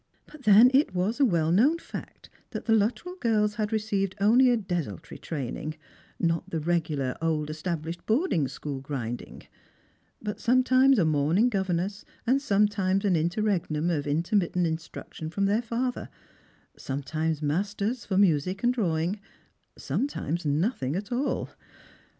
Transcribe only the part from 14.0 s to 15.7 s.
inter mittent instruction from their